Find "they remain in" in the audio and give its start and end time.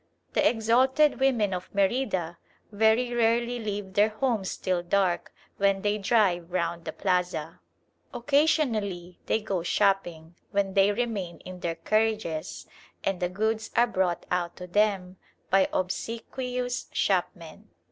10.73-11.59